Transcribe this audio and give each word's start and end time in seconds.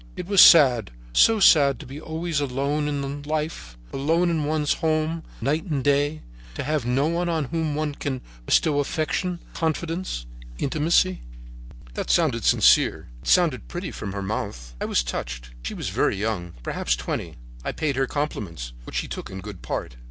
It 0.15 0.25
was 0.25 0.41
sad, 0.41 0.89
so 1.13 1.39
sad 1.39 1.79
to 1.79 1.85
be 1.85 2.01
always 2.01 2.39
alone 2.39 2.87
in 2.87 3.21
life, 3.21 3.77
alone 3.93 4.31
in 4.31 4.45
one's 4.45 4.73
home, 4.73 5.21
night 5.41 5.65
and 5.65 5.83
day, 5.83 6.23
to 6.55 6.63
have 6.63 6.87
no 6.87 7.05
one 7.07 7.29
on 7.29 7.45
whom 7.53 7.75
one 7.75 7.93
can 7.93 8.21
bestow 8.47 8.79
affection, 8.79 9.39
confidence, 9.53 10.25
intimacy. 10.57 11.21
"That 11.93 12.09
sounded 12.09 12.45
sincere. 12.45 13.09
It 13.21 13.27
sounded 13.27 13.67
pretty 13.67 13.91
from 13.91 14.13
her 14.13 14.23
mouth. 14.23 14.73
I 14.81 14.85
was 14.85 15.03
touched. 15.03 15.51
She 15.61 15.75
was 15.75 15.89
very 15.89 16.15
young, 16.17 16.53
perhaps 16.63 16.95
twenty. 16.95 17.35
I 17.63 17.71
paid 17.71 17.95
her 17.95 18.07
compliments, 18.07 18.73
which 18.85 18.95
she 18.95 19.07
took 19.07 19.29
in 19.29 19.39
good 19.39 19.61
part. 19.61 19.97